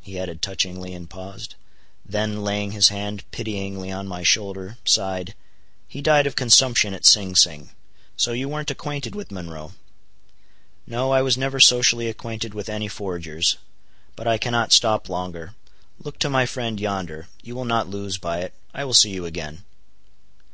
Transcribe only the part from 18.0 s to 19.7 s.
by it. I will see you again."